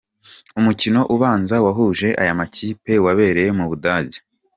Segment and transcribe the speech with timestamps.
[0.59, 4.19] Umukino ubanza wahuje aya makipe wabereye mu Budage.